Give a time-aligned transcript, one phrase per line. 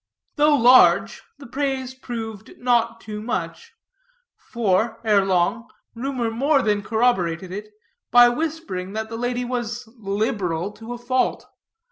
[0.35, 3.73] Though large, the praise proved not too much.
[4.35, 7.69] For, ere long, rumor more than corroborated it,
[8.09, 11.45] by whispering that the lady was liberal to a fault.